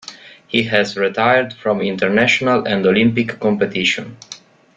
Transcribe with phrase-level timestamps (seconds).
[0.47, 4.17] He has retired from international and Olympic competition.